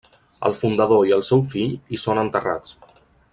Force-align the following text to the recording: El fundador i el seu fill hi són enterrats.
El 0.47 0.55
fundador 0.59 1.03
i 1.09 1.13
el 1.17 1.21
seu 1.27 1.43
fill 1.51 1.75
hi 1.97 2.01
són 2.05 2.23
enterrats. 2.23 2.79